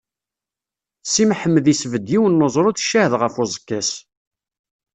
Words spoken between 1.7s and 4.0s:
isbedd yiwen n uẓru d ccahed ɣef uẓekka-s.